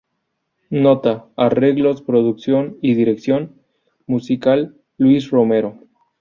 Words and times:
Nota: 0.71 1.27
Arreglos, 1.37 2.01
Producción 2.01 2.75
y 2.81 2.95
Dirección 2.95 3.61
Musical: 4.07 4.75
Luis 4.97 5.29
Romero 5.29 5.77